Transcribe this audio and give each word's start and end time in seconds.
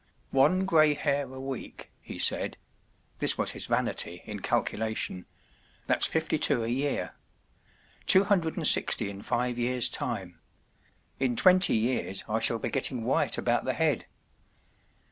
“One 0.31 0.65
grey 0.65 0.95
hair 0.95 1.31
a 1.31 1.39
week,” 1.39 1.91
he 2.01 2.17
said—this 2.17 3.37
was 3.37 3.51
his 3.51 3.67
vanity 3.67 4.23
in 4.25 4.39
calculation—” 4.39 5.27
that’s 5.85 6.07
fifty 6.07 6.39
two 6.39 6.63
a 6.63 6.67
year. 6.69 7.13
Two 8.07 8.23
hundred 8.23 8.57
and 8.57 8.65
sixty 8.65 9.11
in 9.11 9.21
five 9.21 9.59
years’ 9.59 9.89
time. 9.89 10.39
In 11.19 11.35
twenty 11.35 11.75
years 11.75 12.23
I 12.27 12.39
shall 12.39 12.57
be 12.57 12.71
getting 12.71 13.03
white 13.03 13.37
about 13.37 13.63
the 13.65 13.73
head. 13.73 14.07